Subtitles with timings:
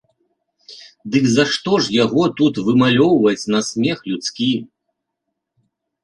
[1.15, 4.47] Дык за што ж яго тут вымалёўваць на смех людскі?